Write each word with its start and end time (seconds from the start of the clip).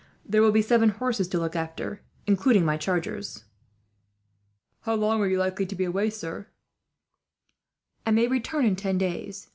"There 0.25 0.41
will 0.41 0.51
be 0.51 0.63
seven 0.63 0.89
horses 0.89 1.27
to 1.27 1.37
look 1.37 1.55
after, 1.55 2.01
including 2.25 2.65
my 2.65 2.75
chargers." 2.75 3.43
"How 4.79 4.95
long 4.95 5.21
are 5.21 5.27
you 5.27 5.37
likely 5.37 5.67
to 5.67 5.75
be 5.75 5.83
away, 5.83 6.09
sir?" 6.09 6.47
"I 8.03 8.09
may 8.09 8.27
return 8.27 8.65
in 8.65 8.75
ten 8.75 8.97
days. 8.97 9.49